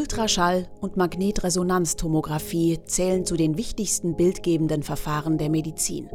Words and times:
Ultraschall 0.00 0.66
und 0.80 0.96
Magnetresonanztomographie 0.96 2.78
zählen 2.86 3.26
zu 3.26 3.36
den 3.36 3.58
wichtigsten 3.58 4.16
bildgebenden 4.16 4.82
Verfahren 4.82 5.36
der 5.36 5.50
Medizin. 5.50 6.08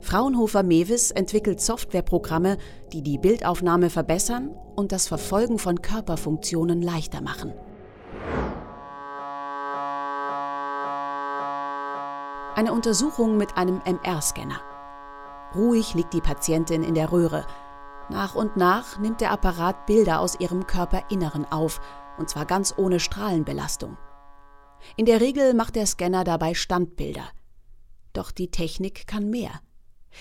Fraunhofer 0.00 0.62
Mewis 0.62 1.10
entwickelt 1.10 1.62
Softwareprogramme, 1.62 2.58
die 2.92 3.00
die 3.00 3.16
Bildaufnahme 3.16 3.88
verbessern 3.88 4.54
und 4.76 4.92
das 4.92 5.08
Verfolgen 5.08 5.58
von 5.58 5.80
Körperfunktionen 5.80 6.82
leichter 6.82 7.22
machen. 7.22 7.54
Eine 12.54 12.74
Untersuchung 12.74 13.38
mit 13.38 13.56
einem 13.56 13.80
MR-Scanner. 13.86 14.60
Ruhig 15.54 15.94
liegt 15.94 16.12
die 16.12 16.20
Patientin 16.20 16.82
in 16.82 16.94
der 16.94 17.10
Röhre. 17.10 17.46
Nach 18.10 18.34
und 18.34 18.58
nach 18.58 18.98
nimmt 18.98 19.22
der 19.22 19.30
Apparat 19.30 19.86
Bilder 19.86 20.20
aus 20.20 20.38
ihrem 20.38 20.66
Körperinneren 20.66 21.50
auf, 21.50 21.80
und 22.20 22.28
zwar 22.28 22.46
ganz 22.46 22.74
ohne 22.76 23.00
Strahlenbelastung. 23.00 23.96
In 24.96 25.06
der 25.06 25.20
Regel 25.20 25.54
macht 25.54 25.74
der 25.74 25.86
Scanner 25.86 26.22
dabei 26.22 26.54
Standbilder. 26.54 27.28
Doch 28.12 28.30
die 28.30 28.50
Technik 28.50 29.06
kann 29.06 29.30
mehr. 29.30 29.60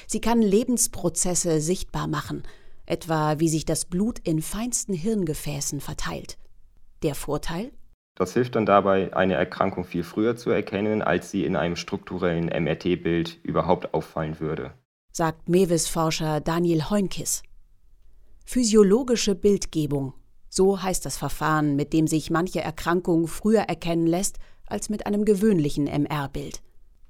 Sie 0.08 0.22
kann 0.22 0.42
Lebensprozesse 0.42 1.62
sichtbar 1.62 2.08
machen, 2.08 2.44
etwa 2.86 3.40
wie 3.40 3.50
sich 3.50 3.66
das 3.66 3.86
Blut 3.86 4.20
in 4.20 4.42
feinsten 4.42 4.94
Hirngefäßen 4.94 5.82
verteilt. 5.82 6.38
Der 7.04 7.16
Vorteil? 7.16 7.72
Das 8.16 8.34
hilft 8.34 8.56
dann 8.56 8.66
dabei, 8.66 9.14
eine 9.14 9.36
Erkrankung 9.36 9.86
viel 9.86 10.04
früher 10.04 10.36
zu 10.36 10.50
erkennen, 10.50 11.02
als 11.02 11.32
sie 11.32 11.46
in 11.46 11.56
einem 11.56 11.76
strukturellen 11.76 12.48
MRT-Bild 12.48 13.40
überhaupt 13.44 13.94
auffallen 13.94 14.40
würde, 14.40 14.74
sagt 15.12 15.48
Mewis-Forscher 15.48 16.42
Daniel 16.42 16.90
Heunkis. 16.90 17.44
Physiologische 18.46 19.36
Bildgebung, 19.36 20.14
so 20.50 20.82
heißt 20.82 21.06
das 21.06 21.18
Verfahren, 21.18 21.76
mit 21.76 21.94
dem 21.94 22.08
sich 22.08 22.30
manche 22.30 22.62
Erkrankung 22.62 23.28
früher 23.28 23.62
erkennen 23.62 24.08
lässt 24.08 24.40
als 24.66 24.90
mit 24.90 25.06
einem 25.06 25.26
gewöhnlichen 25.26 25.88
MR-Bild. 25.88 26.62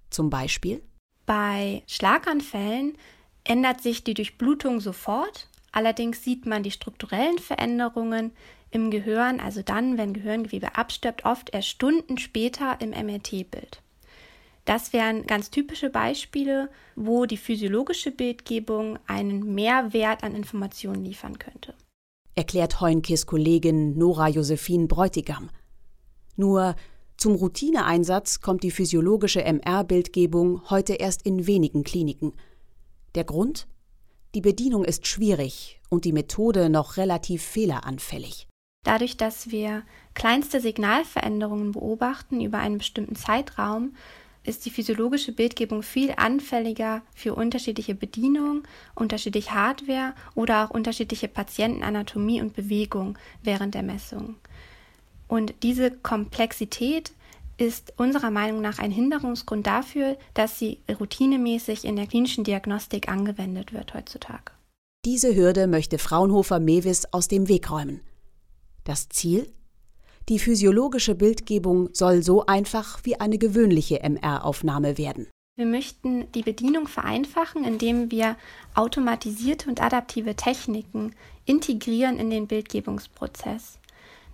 Zum 0.09 0.29
Beispiel 0.29 0.81
bei 1.29 1.83
Schlaganfällen 1.85 2.97
ändert 3.43 3.81
sich 3.81 4.03
die 4.03 4.15
Durchblutung 4.15 4.79
sofort, 4.79 5.47
allerdings 5.71 6.23
sieht 6.23 6.47
man 6.47 6.63
die 6.63 6.71
strukturellen 6.71 7.37
Veränderungen 7.37 8.31
im 8.71 8.89
Gehirn, 8.89 9.39
also 9.39 9.61
dann, 9.61 9.99
wenn 9.99 10.13
Gehirngewebe 10.13 10.75
abstirbt, 10.75 11.25
oft 11.25 11.51
erst 11.53 11.67
Stunden 11.67 12.17
später 12.17 12.81
im 12.81 12.89
MRT-Bild. 12.89 13.83
Das 14.65 14.91
wären 14.91 15.27
ganz 15.27 15.51
typische 15.51 15.91
Beispiele, 15.91 16.71
wo 16.95 17.27
die 17.27 17.37
physiologische 17.37 18.09
Bildgebung 18.09 18.97
einen 19.05 19.53
Mehrwert 19.53 20.23
an 20.23 20.33
Informationen 20.33 21.05
liefern 21.05 21.37
könnte. 21.37 21.75
Erklärt 22.39 22.79
Heunkes 22.79 23.25
Kollegin 23.25 23.97
Nora 23.97 24.29
Josephine 24.29 24.87
Bräutigam. 24.87 25.49
Nur 26.37 26.77
zum 27.17 27.35
Routineeinsatz 27.35 28.39
kommt 28.39 28.63
die 28.63 28.71
physiologische 28.71 29.43
MR-Bildgebung 29.43 30.69
heute 30.69 30.93
erst 30.93 31.23
in 31.23 31.47
wenigen 31.47 31.83
Kliniken. 31.83 32.31
Der 33.13 33.25
Grund? 33.25 33.67
Die 34.35 34.39
Bedienung 34.39 34.85
ist 34.85 35.05
schwierig 35.05 35.81
und 35.89 36.05
die 36.05 36.13
Methode 36.13 36.69
noch 36.69 36.95
relativ 36.95 37.43
fehleranfällig. 37.43 38.47
Dadurch, 38.85 39.17
dass 39.17 39.51
wir 39.51 39.83
kleinste 40.13 40.61
Signalveränderungen 40.61 41.73
beobachten 41.73 42.39
über 42.39 42.59
einen 42.59 42.77
bestimmten 42.77 43.17
Zeitraum, 43.17 43.95
ist 44.49 44.65
die 44.65 44.71
physiologische 44.71 45.31
Bildgebung 45.31 45.83
viel 45.83 46.13
anfälliger 46.17 47.01
für 47.15 47.35
unterschiedliche 47.35 47.95
Bedienung, 47.95 48.63
unterschiedliche 48.95 49.51
Hardware 49.51 50.13
oder 50.35 50.65
auch 50.65 50.71
unterschiedliche 50.71 51.27
Patientenanatomie 51.27 52.41
und 52.41 52.53
Bewegung 52.53 53.17
während 53.43 53.75
der 53.75 53.83
Messung. 53.83 54.35
Und 55.27 55.53
diese 55.63 55.91
Komplexität 55.91 57.11
ist 57.57 57.93
unserer 57.97 58.31
Meinung 58.31 58.61
nach 58.61 58.79
ein 58.79 58.91
Hinderungsgrund 58.91 59.67
dafür, 59.67 60.17
dass 60.33 60.57
sie 60.57 60.79
routinemäßig 60.99 61.85
in 61.85 61.95
der 61.95 62.07
klinischen 62.07 62.43
Diagnostik 62.43 63.09
angewendet 63.09 63.73
wird 63.73 63.93
heutzutage. 63.93 64.51
Diese 65.05 65.35
Hürde 65.35 65.67
möchte 65.67 65.97
Fraunhofer 65.97 66.59
Mewis 66.59 67.05
aus 67.11 67.27
dem 67.27 67.47
Weg 67.47 67.69
räumen. 67.69 68.01
Das 68.83 69.09
Ziel? 69.09 69.53
Die 70.29 70.37
physiologische 70.37 71.15
Bildgebung 71.15 71.89
soll 71.91 72.21
so 72.21 72.45
einfach 72.45 72.99
wie 73.03 73.19
eine 73.19 73.39
gewöhnliche 73.39 74.03
MR-Aufnahme 74.03 74.99
werden. 74.99 75.27
Wir 75.57 75.65
möchten 75.65 76.31
die 76.33 76.43
Bedienung 76.43 76.87
vereinfachen, 76.87 77.65
indem 77.65 78.11
wir 78.11 78.37
automatisierte 78.75 79.67
und 79.67 79.81
adaptive 79.81 80.35
Techniken 80.35 81.15
integrieren 81.45 82.19
in 82.19 82.29
den 82.29 82.45
Bildgebungsprozess. 82.45 83.79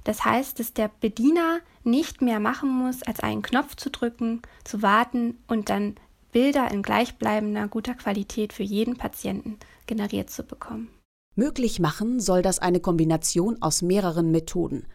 Das 0.04 0.26
heißt, 0.26 0.60
dass 0.60 0.74
der 0.74 0.92
Bediener 1.00 1.60
nicht 1.86 2.22
mehr 2.22 2.42
machen 2.42 2.70
muss, 2.70 3.02
als 3.02 3.22
einen 3.22 3.42
Knopf 3.42 3.78
zu 3.78 3.90
drücken, 3.90 4.42
zu 4.66 4.82
warten 4.82 5.38
und 5.48 5.70
dann 5.70 5.96
Bilder 6.34 6.70
in 6.72 6.84
gleichbleibender 6.84 7.70
guter 7.70 7.94
Qualität 7.94 8.52
für 8.52 8.64
jeden 8.64 8.98
Patienten 8.98 9.58
generiert 9.88 10.30
zu 10.30 10.44
bekommen. 10.44 10.90
Möglich 11.36 11.80
machen 11.80 12.20
soll 12.20 12.42
das 12.42 12.60
eine 12.60 12.82
Kombination 12.82 13.62
aus 13.62 13.82
mehreren 13.82 14.32
Methoden. 14.32 14.86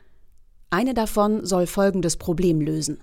Eine 0.73 0.95
davon 0.95 1.45
soll 1.45 1.67
folgendes 1.67 2.17
Problem 2.17 2.61
lösen. 2.61 3.03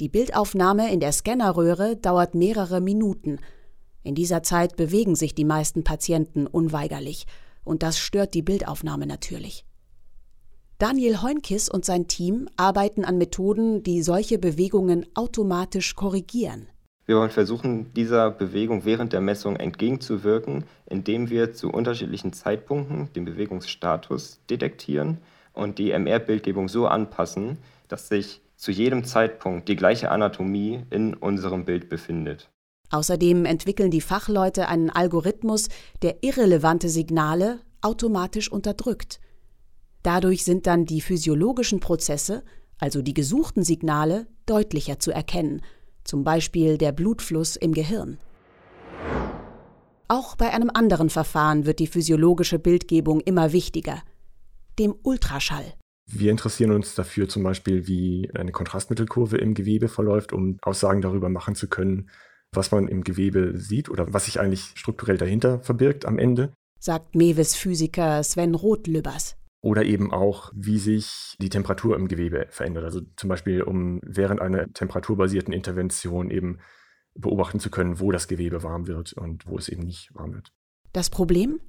Die 0.00 0.10
Bildaufnahme 0.10 0.92
in 0.92 1.00
der 1.00 1.12
Scannerröhre 1.12 1.96
dauert 1.96 2.34
mehrere 2.34 2.82
Minuten. 2.82 3.38
In 4.02 4.14
dieser 4.14 4.42
Zeit 4.42 4.76
bewegen 4.76 5.16
sich 5.16 5.34
die 5.34 5.46
meisten 5.46 5.82
Patienten 5.82 6.46
unweigerlich, 6.46 7.26
und 7.64 7.82
das 7.82 7.98
stört 7.98 8.34
die 8.34 8.42
Bildaufnahme 8.42 9.06
natürlich. 9.06 9.64
Daniel 10.78 11.22
Heunkis 11.22 11.70
und 11.70 11.86
sein 11.86 12.06
Team 12.06 12.50
arbeiten 12.58 13.06
an 13.06 13.16
Methoden, 13.16 13.82
die 13.82 14.02
solche 14.02 14.38
Bewegungen 14.38 15.06
automatisch 15.14 15.94
korrigieren. 15.94 16.66
Wir 17.06 17.16
wollen 17.16 17.30
versuchen, 17.30 17.94
dieser 17.94 18.30
Bewegung 18.30 18.84
während 18.84 19.14
der 19.14 19.22
Messung 19.22 19.56
entgegenzuwirken, 19.56 20.64
indem 20.84 21.30
wir 21.30 21.54
zu 21.54 21.70
unterschiedlichen 21.70 22.34
Zeitpunkten 22.34 23.10
den 23.14 23.24
Bewegungsstatus 23.24 24.40
detektieren 24.50 25.18
und 25.54 25.78
die 25.78 25.90
MR-Bildgebung 25.90 26.68
so 26.68 26.86
anpassen, 26.86 27.58
dass 27.88 28.08
sich 28.08 28.42
zu 28.56 28.70
jedem 28.70 29.04
Zeitpunkt 29.04 29.68
die 29.68 29.76
gleiche 29.76 30.10
Anatomie 30.10 30.84
in 30.90 31.14
unserem 31.14 31.64
Bild 31.64 31.88
befindet. 31.88 32.50
Außerdem 32.90 33.46
entwickeln 33.46 33.90
die 33.90 34.02
Fachleute 34.02 34.68
einen 34.68 34.90
Algorithmus, 34.90 35.68
der 36.02 36.22
irrelevante 36.22 36.88
Signale 36.88 37.60
automatisch 37.80 38.52
unterdrückt 38.52 39.20
Dadurch 40.04 40.44
sind 40.44 40.66
dann 40.66 40.84
die 40.84 41.00
physiologischen 41.00 41.80
Prozesse, 41.80 42.44
also 42.78 43.00
die 43.00 43.14
gesuchten 43.14 43.64
Signale, 43.64 44.26
deutlicher 44.44 44.98
zu 44.98 45.10
erkennen, 45.10 45.62
zum 46.04 46.24
Beispiel 46.24 46.76
der 46.76 46.92
Blutfluss 46.92 47.56
im 47.56 47.72
Gehirn. 47.72 48.18
Auch 50.06 50.36
bei 50.36 50.52
einem 50.52 50.70
anderen 50.72 51.08
Verfahren 51.08 51.64
wird 51.64 51.78
die 51.78 51.86
physiologische 51.86 52.58
Bildgebung 52.58 53.20
immer 53.20 53.52
wichtiger, 53.52 54.02
dem 54.78 54.94
Ultraschall. 55.02 55.74
Wir 56.06 56.30
interessieren 56.30 56.70
uns 56.70 56.94
dafür 56.94 57.28
zum 57.28 57.42
Beispiel, 57.42 57.86
wie 57.86 58.30
eine 58.34 58.52
Kontrastmittelkurve 58.52 59.38
im 59.38 59.54
Gewebe 59.54 59.88
verläuft, 59.88 60.32
um 60.32 60.58
Aussagen 60.62 61.00
darüber 61.00 61.28
machen 61.28 61.54
zu 61.54 61.68
können, 61.68 62.10
was 62.52 62.70
man 62.70 62.88
im 62.88 63.04
Gewebe 63.04 63.58
sieht 63.58 63.88
oder 63.88 64.12
was 64.12 64.26
sich 64.26 64.38
eigentlich 64.38 64.72
strukturell 64.74 65.16
dahinter 65.16 65.60
verbirgt 65.60 66.04
am 66.04 66.18
Ende. 66.18 66.52
Sagt 66.78 67.14
Mewes 67.14 67.56
Physiker 67.56 68.22
Sven 68.22 68.54
Roth-Lübbers. 68.54 69.36
Oder 69.62 69.84
eben 69.84 70.12
auch, 70.12 70.52
wie 70.54 70.78
sich 70.78 71.36
die 71.40 71.48
Temperatur 71.48 71.96
im 71.96 72.06
Gewebe 72.06 72.46
verändert. 72.50 72.84
Also 72.84 73.00
zum 73.16 73.30
Beispiel, 73.30 73.62
um 73.62 73.98
während 74.04 74.42
einer 74.42 74.70
temperaturbasierten 74.70 75.54
Intervention 75.54 76.30
eben 76.30 76.58
beobachten 77.14 77.60
zu 77.60 77.70
können, 77.70 77.98
wo 77.98 78.12
das 78.12 78.28
Gewebe 78.28 78.62
warm 78.62 78.86
wird 78.86 79.14
und 79.14 79.46
wo 79.46 79.56
es 79.56 79.70
eben 79.70 79.84
nicht 79.84 80.14
warm 80.14 80.34
wird. 80.34 80.52
Das 80.92 81.08
Problem? 81.08 81.60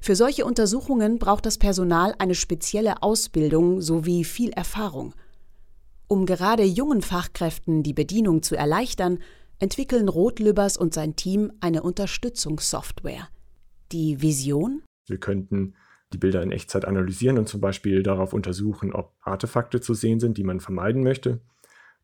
Für 0.00 0.16
solche 0.16 0.44
Untersuchungen 0.44 1.18
braucht 1.18 1.46
das 1.46 1.58
Personal 1.58 2.14
eine 2.18 2.34
spezielle 2.34 3.02
Ausbildung 3.02 3.80
sowie 3.80 4.24
viel 4.24 4.50
Erfahrung. 4.50 5.14
Um 6.08 6.24
gerade 6.24 6.64
jungen 6.64 7.02
Fachkräften 7.02 7.82
die 7.82 7.92
Bedienung 7.92 8.42
zu 8.42 8.56
erleichtern, 8.56 9.18
entwickeln 9.58 10.08
Rotlübbers 10.08 10.76
und 10.76 10.94
sein 10.94 11.16
Team 11.16 11.52
eine 11.60 11.82
Unterstützungssoftware. 11.82 13.28
Die 13.92 14.22
Vision? 14.22 14.82
Wir 15.06 15.18
könnten 15.18 15.74
die 16.12 16.18
Bilder 16.18 16.42
in 16.42 16.52
Echtzeit 16.52 16.84
analysieren 16.84 17.38
und 17.38 17.48
zum 17.48 17.60
Beispiel 17.60 18.02
darauf 18.02 18.32
untersuchen, 18.32 18.92
ob 18.92 19.12
Artefakte 19.20 19.80
zu 19.80 19.94
sehen 19.94 20.20
sind, 20.20 20.38
die 20.38 20.44
man 20.44 20.60
vermeiden 20.60 21.02
möchte. 21.02 21.40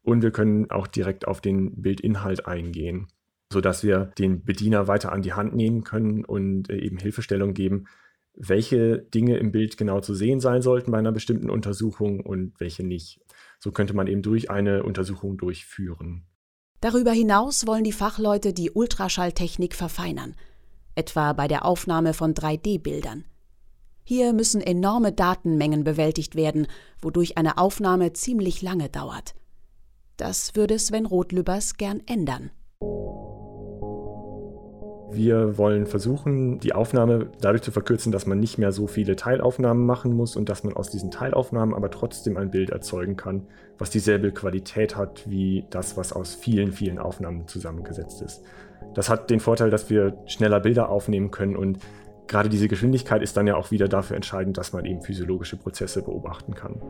Und 0.03 0.23
wir 0.23 0.31
können 0.31 0.71
auch 0.71 0.87
direkt 0.87 1.27
auf 1.27 1.41
den 1.41 1.81
Bildinhalt 1.81 2.47
eingehen, 2.47 3.09
sodass 3.55 3.83
wir 3.83 4.11
den 4.19 4.45
Bediener 4.45 4.89
weiter 4.89 5.13
an 5.13 5.23
die 5.23 5.33
Hand 5.33 5.55
nehmen 5.55 5.85
können 5.85 6.25
und 6.25 6.69
äh, 6.69 6.77
eben 6.77 6.99
Hilfestellung 6.99 7.55
geben, 7.55 7.87
welche 8.35 8.99
Dinge 8.99 9.39
im 9.39 9.53
Bild 9.53 9.77
genau 9.77 10.01
zu 10.01 10.13
sehen 10.13 10.41
sein 10.41 10.61
sollten 10.61 10.91
bei 10.91 10.99
einer 10.99 11.13
bestimmten 11.13 11.49
Untersuchung 11.49 12.21
und 12.21 12.59
welche 12.59 12.85
nicht. 12.85 13.21
So 13.61 13.71
könnte 13.71 13.95
man 13.95 14.09
eben 14.09 14.23
durch 14.23 14.51
eine 14.51 14.83
Untersuchung 14.83 15.39
durchführen. 15.39 16.27
Darüber 16.81 17.13
hinaus 17.13 17.67
wollen 17.67 17.85
die 17.85 17.93
Fachleute 17.93 18.53
die 18.53 18.73
Ultraschalltechnik 18.73 19.75
verfeinern, 19.75 20.35
etwa 20.97 21.33
bei 21.33 21.49
der 21.49 21.65
Aufnahme 21.65 22.13
von 22.13 22.35
3D-Bildern. 22.35 23.25
Hier 24.03 24.33
müssen 24.35 24.61
enorme 24.61 25.13
Datenmengen 25.13 25.85
bewältigt 25.85 26.35
werden, 26.35 26.67
wodurch 27.01 27.39
eine 27.39 27.57
Aufnahme 27.57 28.13
ziemlich 28.13 28.61
lange 28.61 28.91
dauert. 28.91 29.35
Das 30.17 30.57
würde 30.57 30.79
Sven 30.79 31.07
Rotlübers 31.07 31.77
gern 31.77 32.03
ändern. 32.07 32.51
Wir 35.15 35.59
wollen 35.59 35.87
versuchen, 35.87 36.61
die 36.61 36.73
Aufnahme 36.73 37.27
dadurch 37.41 37.63
zu 37.63 37.71
verkürzen, 37.71 38.13
dass 38.13 38.27
man 38.27 38.41
nicht 38.41 38.59
mehr 38.59 38.73
so 38.73 38.87
viele 38.87 39.17
Teilaufnahmen 39.17 39.85
machen 39.87 40.15
muss 40.15 40.37
und 40.37 40.49
dass 40.49 40.65
man 40.65 40.75
aus 40.75 40.91
diesen 40.91 41.11
Teilaufnahmen 41.11 41.75
aber 41.75 41.91
trotzdem 41.91 42.37
ein 42.37 42.51
Bild 42.51 42.71
erzeugen 42.71 43.17
kann, 43.17 43.43
was 43.79 43.91
dieselbe 43.91 44.33
Qualität 44.33 44.97
hat 44.97 45.29
wie 45.29 45.65
das, 45.71 45.97
was 45.97 46.13
aus 46.13 46.35
vielen, 46.35 46.73
vielen 46.73 46.99
Aufnahmen 46.99 47.47
zusammengesetzt 47.49 48.23
ist. 48.23 48.43
Das 48.95 49.09
hat 49.09 49.31
den 49.31 49.41
Vorteil, 49.41 49.71
dass 49.71 49.91
wir 49.91 50.17
schneller 50.27 50.61
Bilder 50.61 50.89
aufnehmen 50.89 51.31
können 51.31 51.57
und 51.57 51.79
gerade 52.27 52.49
diese 52.49 52.69
Geschwindigkeit 52.69 53.23
ist 53.23 53.37
dann 53.37 53.47
ja 53.47 53.57
auch 53.57 53.71
wieder 53.71 53.89
dafür 53.89 54.17
entscheidend, 54.17 54.59
dass 54.59 54.73
man 54.73 54.85
eben 54.85 55.03
physiologische 55.03 55.57
Prozesse 55.57 56.03
beobachten 56.03 56.55
kann. 56.55 56.81